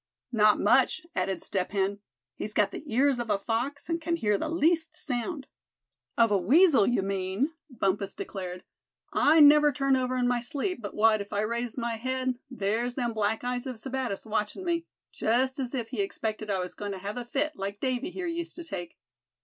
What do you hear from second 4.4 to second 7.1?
least sound." "Of a weasel, you